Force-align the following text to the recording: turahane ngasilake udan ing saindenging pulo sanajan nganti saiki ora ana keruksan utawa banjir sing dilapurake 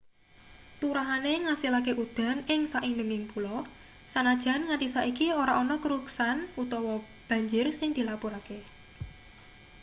turahane 0.79 1.33
ngasilake 1.43 1.91
udan 2.03 2.37
ing 2.53 2.61
saindenging 2.73 3.23
pulo 3.31 3.57
sanajan 4.13 4.61
nganti 4.67 4.87
saiki 4.95 5.27
ora 5.41 5.53
ana 5.61 5.75
keruksan 5.83 6.37
utawa 6.61 6.95
banjir 7.29 7.65
sing 7.79 7.89
dilapurake 7.97 8.59